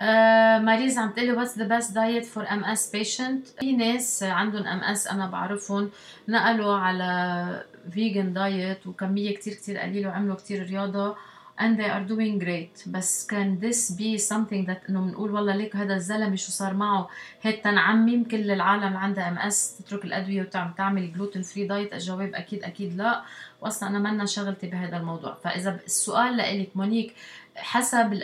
[0.00, 5.26] ماريز عم تقلي what's the best diet for MS patient في ناس عندهم MS أنا
[5.26, 5.90] بعرفهم
[6.28, 11.16] نقلوا على vegan diet وكمية كتير كتير قليلة وعملوا كتير رياضة
[11.58, 12.88] and they are doing great.
[12.88, 17.08] بس can this be something that إنه بنقول والله ليك هذا الزلمة شو صار معه؟
[17.42, 22.96] هيك تنعمم كل العالم عندها MS تترك الأدوية وتعمل gluten free diet الجواب أكيد أكيد
[22.96, 23.22] لا.
[23.60, 25.34] واصلا أنا منا شغلتي بهذا الموضوع.
[25.34, 27.14] فإذا السؤال لإلك مونيك
[27.56, 28.22] حسب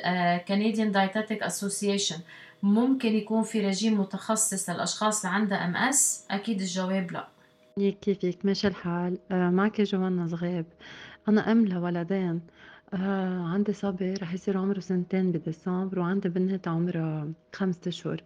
[0.48, 2.16] Canadian Dietetic Association
[2.62, 7.28] ممكن يكون في رجيم متخصص للأشخاص اللي عندها MS أكيد الجواب لا.
[7.90, 9.18] كيفك؟ ماشي الحال.
[9.30, 10.66] آه، معك جوانا صغيب
[11.28, 12.40] أنا أم لولدين.
[12.94, 18.22] آه عندي صبي رح يصير عمره سنتين بديسمبر وعندي بنت عمرها خمسة أشهر.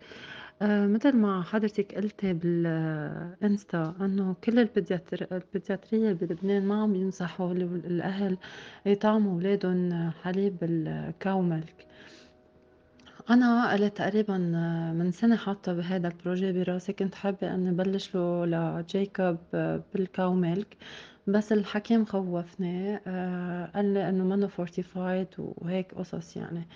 [0.62, 7.52] آه مثل ما حضرتك قلتي بالإنستا إنه كل ال pédiatre البدياترية بلبنان ما عم ينصحوا
[7.52, 8.38] الأهل
[8.86, 11.86] يطعموا أولادهم حليب ال cow milk.
[13.30, 14.38] أنا قلت تقريبا
[14.98, 19.36] من سنة حاطة بهذا ال projet براسي كنت حابة إني بلش له لجايكوب
[19.94, 20.76] بال cow milk
[21.26, 26.68] بس الحكيم خوفني آه قال لي إنه منه fortified وهيك قصص يعني.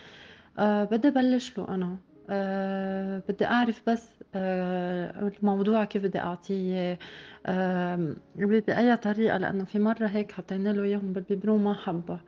[0.58, 1.96] آه بدي بلش له أنا.
[2.30, 6.98] آه بدي أعرف بس آه الموضوع كيف بدي أعطيه.
[7.46, 12.20] آه بأي طريقة؟ لأنه في مرة هيك حطينا له إياهم بال biberon ما حبه.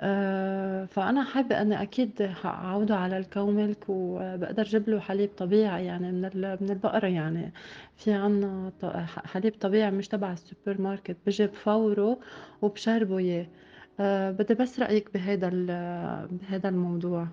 [0.00, 5.84] آه، فأنا حابة أني أكيد أعوده على ال cow milk وبقدر أجيب له حليب طبيعي
[5.86, 6.20] يعني من
[6.60, 7.52] من البقرة يعني.
[7.96, 8.72] في عنا
[9.06, 12.20] حليب طبيعي مش تبع السوبر ماركت بجي بفوره
[12.62, 13.46] وبشربه إياه.
[14.00, 15.48] أه بدي بس رأيك بهذا
[16.30, 17.28] بهذا الموضوع.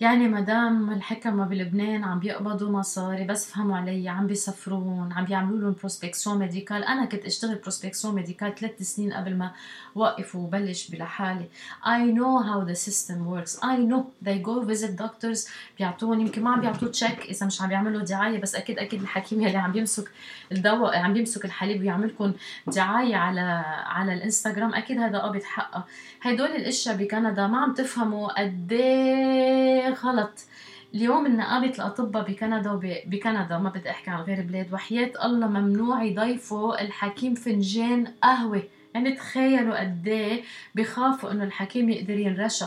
[0.00, 5.74] يعني مدام الحكمة بلبنان عم بيقبضوا مصاري بس فهموا علي عم بيسفرون عم بيعملوا لهم
[5.80, 9.50] prospection médicale أنا كنت أشتغل prospection médicale ثلاث سنين قبل ما
[9.94, 11.48] وقف وبلش بلحالي
[11.84, 13.58] I know how the system works.
[13.62, 17.68] I know they go visit doctors بيعطوهم يمكن ما عم بيعطوه تشيك إذا مش عم
[17.68, 20.10] بيعملوا دعاية بس أكيد أكيد الحكيم يلي عم بيمسك
[20.52, 22.32] الدواء عم بيمسك الحليب ويعمل لكم
[22.66, 24.74] دعاية على على الإنستغرام.
[24.74, 25.84] أكيد هذا قابض حقه.
[26.22, 30.46] هدول الأشياء بكندا ما عم تفهموا قد إيه غلط
[30.94, 34.72] اليوم نقابة الأطباء بكندا وبكندا ما بدي أحكي عن غير بلاد.
[34.72, 38.62] وحياة الله ممنوع يضيفوا الحكيم فنجان قهوة.
[38.94, 40.42] يعني تخيلوا قد إيه
[40.74, 42.64] بخافوا إنه الحكيم يقدر ينرشى.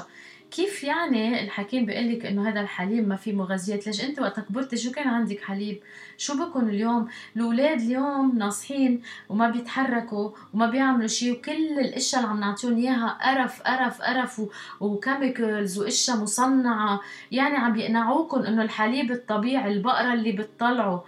[0.51, 4.77] كيف يعني الحكيم بيقول لك إنه هذا الحليب ما فيه مغذيات؟ ليش أنت وقت كبرتي
[4.77, 5.79] شو كان عندك حليب؟
[6.17, 12.39] شو بكون اليوم؟ الأولاد اليوم ناصحين وما بيتحركوا وما بيعملوا شيء وكل الأشياء اللي عم
[12.39, 14.41] نعطيهم إياها قرف قرف قرف
[14.79, 17.01] وكيميكلز وأشياء مصنعة.
[17.31, 20.99] يعني عم يقنعوكم إنه الحليب الطبيعي البقرة اللي بتطلعوا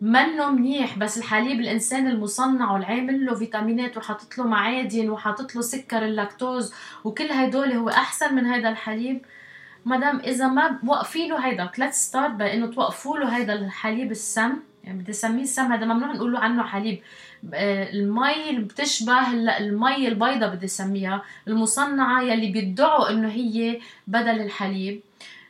[0.00, 6.04] منه منيح بس الحليب الإنسان المصنع والعامل له فيتامينات وحاطط له معادن وحاطط له سكر
[6.04, 6.72] اللاكتوز
[7.04, 9.24] وكل هدول هو أحسن من هذا الحليب.
[9.84, 14.52] مدام إذا ما وقفي له هيدا let's start بانه توقفوا له هيدا الحليب السم.
[14.84, 17.02] يعني بدي أسميه السم هذا ممنوع نقول له عنه حليب.
[17.54, 25.00] آه، المي اللي بتشبه المي البيضاء بدي أسميها المصنعة يلي بيدعوا إنه هي بدل الحليب.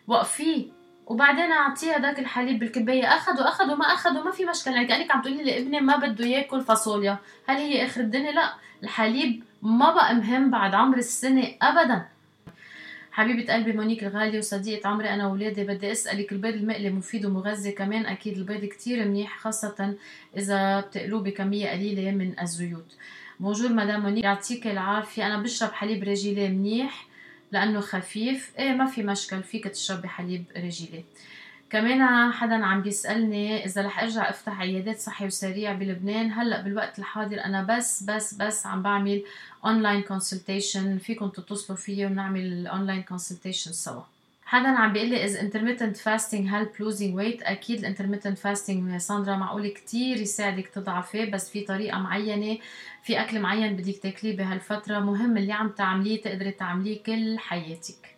[0.07, 0.78] وقفيه.
[1.09, 3.07] وبعدين أعطيه هذاك الحليب بالكباية.
[3.07, 4.75] اخذوا اخذوا ما اخذوا ما في مشكلة.
[4.75, 7.19] يعني كأنك عم تقولي لي ابني ما بده ياكل فاصوليا.
[7.47, 8.55] هل هي آخر الدنيا؟ لا.
[8.83, 12.07] الحليب ما بقى مهم بعد عمر السنة ابدا.
[13.13, 18.07] حبيبة قلبي مونيك الغالية وصديقة عمري أنا وولادي بدي أسألك البيض المقلي مفيد ومغذي كمان.
[18.07, 19.95] أكيد البيض كتير منيح خاصة
[20.37, 22.97] إذا بتقلوه بكمية قليلة من الزيوت.
[23.41, 25.27] bonjour مدام مونيك يعطيك العافية.
[25.27, 27.08] أنا بشرب حليب Régilait منيح.
[27.53, 28.53] لأنه خفيف.
[28.59, 31.05] إيه ما في مشكل فيك تشربي حليب Régilait.
[31.71, 36.33] كمان حدا عم بيسألني إذا رح أرجع أفتح عيادات صحي وسريع بلبنان.
[36.33, 39.23] هلأ بالوقت الحاضر أنا بس بس بس عم بعمل
[39.65, 44.03] online consultation فيكم تتصلوا فيي ونعمل online consultation سوا.
[44.49, 47.43] حدا عم بيقول لي إذا intermittent fasting help losing weight.
[47.43, 52.59] أكيد ال intermittent fasting ساندرا معقول كتير يساعدك تضعفي بس في طريقة معينة
[53.03, 58.17] في أكل معين بدك تاكليه بهالفترة مهم اللي عم تعمليه تقدري تعمليه كل حياتك.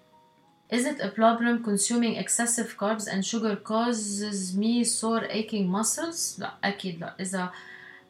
[0.73, 6.55] Is it a problem consuming excessive carbs and sugar causes me sore aching muscles؟ لا
[6.65, 7.17] أكيد لا.
[7.21, 7.53] إذا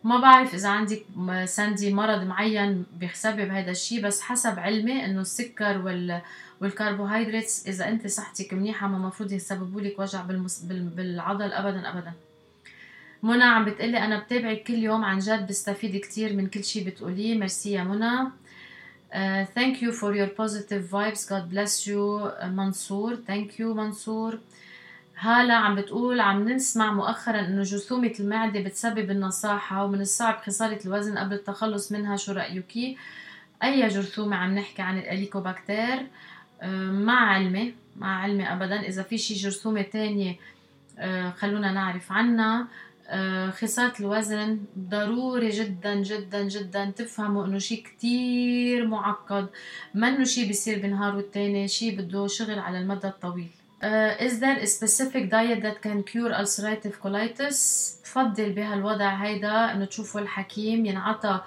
[0.05, 1.03] ما بعرف إذا عندك
[1.45, 6.21] سندي مرض معين بسبب هذا الشيء بس حسب علمي إنه السكر وال
[6.61, 10.63] والكربوهيدرات إذا أنت صحتك منيحة ما المفروض يسببوا لك وجع بالمس...
[10.69, 12.13] بالعضل أبدا أبدا.
[13.23, 17.39] منى عم بتقلي أنا بتابعك كل يوم عن جد بستفيد كتير من كل شيء بتقوليه.
[17.39, 18.31] ميرسي يا منى.
[19.13, 21.27] uh, thank you for your positive vibes.
[21.29, 22.31] God bless you.
[22.41, 23.17] uh, منصور.
[23.29, 24.39] Thank you منصور.
[25.21, 31.19] هالة عم بتقول عم نسمع مؤخرا إنه جرثومة المعدة بتسبب النصاحة ومن الصعب خسارة الوزن
[31.19, 32.77] قبل التخلص منها شو رأيك؟
[33.63, 38.81] أي جرثومة عم نحكي عن الأليكوباكتير؟ uh, مع علمي مع علمي أبدا.
[38.81, 40.37] إذا في شي جرثومة تانية
[41.37, 42.69] خلونا نعرف عنها.
[43.09, 46.91] آه، خسارة الوزن ضروري جدا جدا جدا.
[46.91, 49.47] تفهموا إنه شيء كتير معقد.
[49.95, 53.60] منه شيء بيصير بنهار والتاني؟ شيء بده شغل على المدى الطويل.
[53.83, 59.85] Uh, is there a specific diet that can cure ulcerative colitis؟ بفضل بهالوضع هيدا انه
[59.85, 60.87] تشوفوا الحكيم.
[60.87, 61.41] ينعطى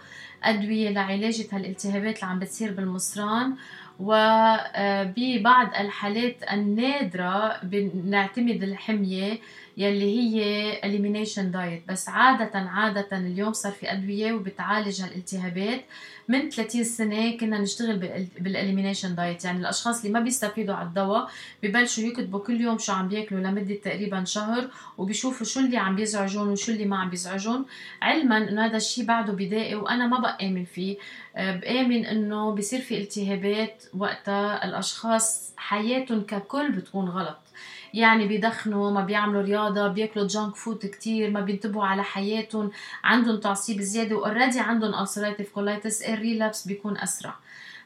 [0.43, 3.55] أدوية لعلاج هالالتهابات اللي عم بتصير بالمصران.
[3.99, 9.37] وببعض الحالات النادرة بنعتمد الحمية.
[9.77, 11.91] يلي هي elimination diet.
[11.91, 15.85] بس عادة عادة اليوم صار في أدوية وبتعالج هالالتهابات.
[16.27, 17.97] من 30 سنة كنا نشتغل
[18.39, 21.29] بال elimination diet يعني الأشخاص اللي ما بيستفيدوا على الدواء
[21.63, 26.49] ببلشوا يكتبوا كل يوم شو عم بياكلوا لمدة تقريبا شهر وبيشوفوا شو اللي عم بيزعجون
[26.49, 27.65] وشو اللي ما عم بيزعجون.
[28.01, 30.97] علما إنه هذا الشيء بعده بدائي وأنا ما بآمن فيه.
[31.35, 37.42] آه، بآمن إنه بصير في التهابات وقتها الأشخاص حياتهم ككل بتكون غلط.
[37.93, 42.71] يعني بيدخنوا ما بيعملوا رياضة بياكلوا junk food كتير ما بينتبهوا على حياتهم
[43.03, 47.35] عندهم تعصيب زيادة و already عندهم ulcerative colitis ال relapse بيكون أسرع.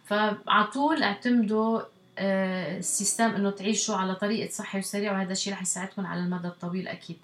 [0.05, 1.81] فعلى طول اعتمدوا
[2.19, 6.47] ال system آه، إنه تعيشوا على طريقة صحي وسريع وهذا الشيء رح يساعدكم على المدى
[6.47, 7.17] الطويل أكيد.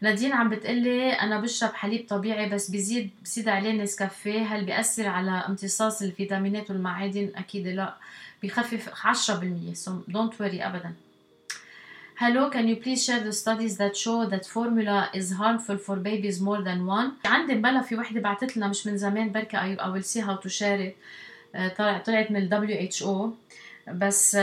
[0.00, 4.42] نادين عم بتقلي أنا بشرب حليب طبيعي بس بزيد بزيد عليه نسكافيه.
[4.42, 7.94] هل بيأثر على امتصاص الفيتامينات والمعادن؟ أكيد لا.
[8.42, 10.94] بيخفف 10% so don't worry ابدا.
[12.22, 16.38] Hello, can you please share the studies that show that formula is harmful for babies
[16.38, 17.12] more than one?
[17.24, 20.48] عندي بلى في وحدة بعثت لنا مش من زمان بركي I, will see how to
[20.48, 20.96] share it.
[21.78, 23.30] طلعت طلعت من ال WHO
[23.92, 24.36] بس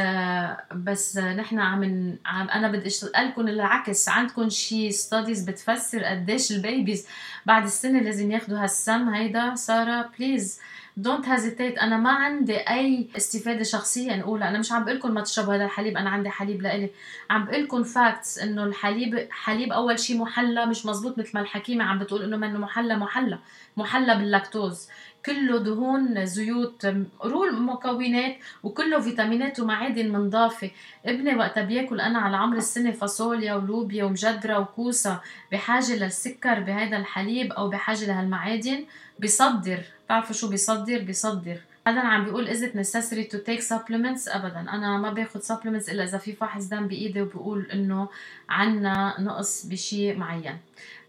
[0.75, 1.83] بس نحن عم,
[2.25, 7.07] عم أنا بدي اسالكم العكس عندكم شي studies بتفسر قديش ال babies
[7.45, 10.60] بعد السنة لازم ياخذوا هالسم هيدا سارة please
[10.97, 14.49] don't hesitate أنا ما عندي أي استفادة شخصية نقولها.
[14.49, 15.97] أنا مش عم بقول لكم ما تشربوا هذا الحليب.
[15.97, 16.89] أنا عندي حليب لإلي.
[17.29, 21.83] عم بقول لكم facts إنه الحليب حليب أول شيء محلى مش مزبوط مثل ما الحكيمة
[21.83, 23.39] عم بتقول إنه منه محلى محلى.
[23.77, 24.88] محلى باللاكتوز.
[25.25, 26.86] كله دهون زيوت
[27.23, 30.71] رول مكونات وكله فيتامينات ومعادن منضافة.
[31.05, 35.19] ابني وقتها بياكل أنا على عمر السنة فاصوليا ولوبيا ومجدرة وكوسة
[35.51, 38.86] بحاجة للسكر بهذا الحليب أو بحاجة لهالمعادن.
[39.19, 41.57] بيصدر بتعرفوا شو بيصدر؟ بيصدر.
[41.87, 44.35] هذا عم بيقول is it necessary to take supplements?
[44.35, 44.59] ابدا.
[44.59, 48.09] أنا ما باخذ supplements إلا إذا في فحص دم بإيدي وبقول إنه
[48.49, 50.57] عنا نقص بشيء معين.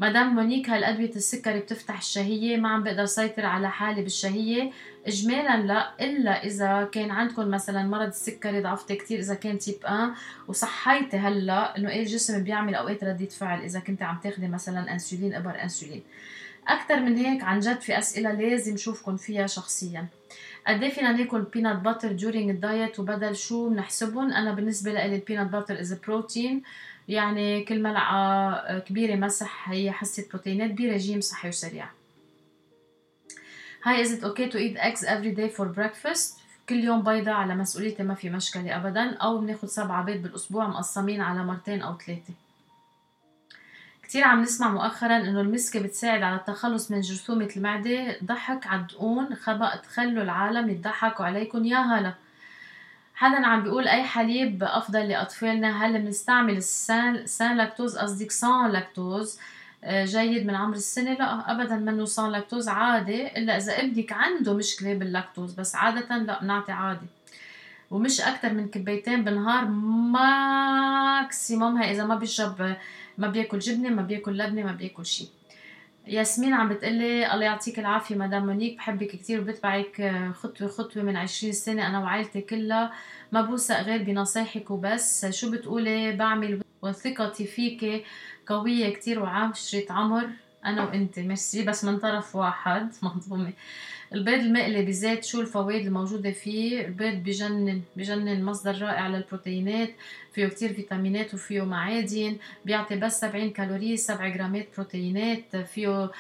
[0.01, 4.71] مدام مونيك هالادويه السكري بتفتح الشهية ما عم بقدر سيطر على حالي بالشهية.
[5.07, 6.05] اجمالا لا.
[6.05, 10.11] إلا إذا كان عندكم مثلا مرض السكري ضعفتي كثير إذا كان type 1
[10.49, 15.35] وصحيتي هلأ إنه إيه الجسم بيعمل أوقات رديد فعل إذا كنت عم تاخذي مثلا إنسولين
[15.35, 16.03] إبر إنسولين.
[16.69, 20.07] أكثر من هيك عن جد في أسئلة لازم شوفكم فيها شخصيا.
[20.67, 25.15] قد إيه فينا ناكل peanut butter during ال diet وبدل شو بنحسبهم أنا بالنسبة لي
[25.15, 26.63] ال peanut butter as protein
[27.09, 31.89] يعني كل ملعقة كبيرة مسح هي حصه بروتينات برجيم صحي وسريع.
[33.83, 37.55] Hi is it okay to eat eggs every day for breakfast كل يوم بيضة على
[37.55, 39.17] مسؤوليتي ما في مشكلة أبدا.
[39.17, 42.35] أو بناخد سبعة بيض بالأسبوع مقسمين على مرتين أو ثلاثة.
[44.09, 48.17] كتير عم نسمع مؤخرا إنه المسكة بتساعد على التخلص من جرثومة المعدة.
[48.25, 51.65] ضحك ع دقون ما بقى تخلوا العالم يضحكوا عليكم.
[51.65, 52.15] يا هلا.
[53.15, 58.71] حدا عم بيقول أي حليب أفضل لأطفالنا؟ هل بنستعمل ال sans sans lactose؟ قصدك sans
[58.71, 59.39] lactose.
[59.85, 64.55] آه، جيد من عمر السنة؟ لا أبدا منه sans lactose عادي إلا إذا ابنك عنده
[64.55, 67.07] مشكلة باللاكتوز بس عادة لا بنعطي عادي
[67.91, 69.65] ومش أكتر من كبيتين بالنهار
[70.15, 72.77] maximum هي إذا ما بيشرب
[73.19, 75.29] ما بياكل جبنة ما بياكل لبنة ما بياكل شيء
[76.09, 81.17] ياسمين عم بتقلي الله يعطيك العافية مدام مونيك بحبك كثير وبتبعك آه، خطوة خطوة من
[81.17, 82.93] 20 سنة أنا وعائلتي كلها.
[83.33, 85.27] ما بوثق غير بنصايحك وبس.
[85.27, 88.05] شو بتقولي؟ بعمل وثقتي فيك
[88.47, 90.29] قوية كثير وعشرة عمر
[90.65, 91.19] أنا وأنت.
[91.19, 91.65] ميرسي.
[91.65, 93.53] بس من طرف واحد مهضومه
[94.15, 99.91] البيض المقلي بزيت شو الفوائد الموجودة فيه؟ البيض بجنن بجنن مصدر رائع للبروتينات.
[100.39, 106.11] فيه كتير فيتامينات وفيه معادن بيعطي بس 70 كالوري 7 جرامات بروتينات فيه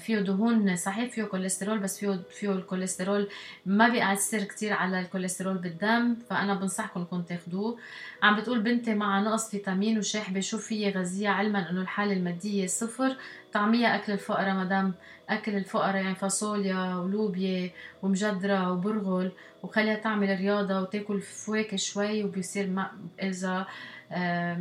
[0.00, 3.28] فيه دهون صحيح فيه كوليسترول بس فيه فيه الكوليسترول
[3.66, 7.78] ما بيأثر كتير على الكوليسترول بالدم فأنا بنصحكم إنكم تاخدوه.
[8.22, 13.16] عم بتقول بنتي مع نقص فيتامين وشاحبة شو فيي غذية علما إنه الحالة المادية صفر.
[13.52, 14.94] طعمية أكل الفقراء مدام.
[15.28, 17.70] أكل الفقراء يعني فاصوليا ولوبيا
[18.02, 19.32] ومجدرة وبرغل.
[19.64, 22.90] وخليها تعمل رياضة وتاكل فواكه شوي وبيصير ما
[23.22, 23.66] إذا
[24.12, 24.54] آه،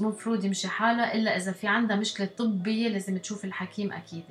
[0.00, 4.22] مفروض يمشي حالها إلا إذا في عندها مشكلة طبية لازم تشوف الحكيم أكيد.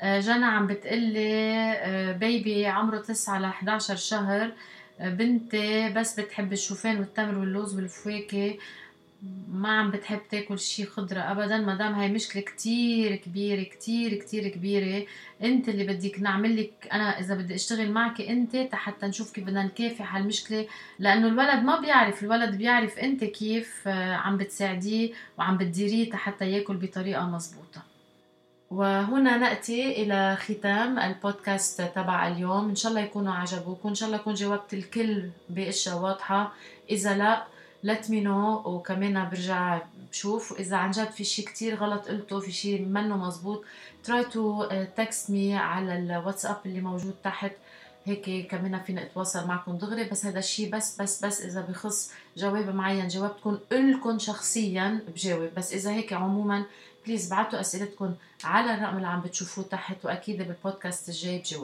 [0.00, 4.52] آه، جنى عم بتقلي بيبي آه، عمره 9 ل 11 شهر
[5.00, 8.58] بنتي بس بتحب الشوفان والتمر واللوز والفواكه
[9.48, 14.48] ما عم بتحب تاكل شي خضرة ابدا ما دام هاي مشكلة كتير كبيرة كتير كتير
[14.48, 15.06] كبيرة.
[15.42, 19.62] أنت اللي بدك نعمل لك أنا إذا بدي أشتغل معك أنت حتى نشوف كيف بدنا
[19.62, 20.66] نكافح هالمشكلة.
[20.98, 26.76] لأنه الولد ما بيعرف الولد بيعرف أنت كيف آه، عم بتساعديه وعم بتديريه حتى ياكل
[26.76, 27.82] بطريقة مزبوطة.
[28.70, 32.68] وهنا نأتي إلى ختام البودكاست تبع اليوم.
[32.68, 36.52] إن شاء الله يكونوا عجبوكم إن شاء الله أكون جاوبت الكل بأشياء واضحة.
[36.90, 38.66] إذا لا let me know.
[38.66, 43.64] وكمان برجع بشوف واذا عن جد في شيء كتير غلط قلته في شيء منه مزبوط
[44.06, 47.52] try to uh, text me على الواتساب اللي موجود تحت.
[48.04, 50.04] هيك كمان فينا أتواصل معكم دغري.
[50.04, 55.72] بس هذا الشيء بس بس بس إذا بخص جواب معين جاوبتكم لكم شخصيا بجاوب بس
[55.72, 56.64] إذا هيك عموما
[57.06, 58.14] بليز بعتوا أسئلتكم
[58.44, 60.04] على الرقم اللي عم بتشوفوه تحت.
[60.04, 61.56] وأكيد بالبودكاست الجاي بجاوب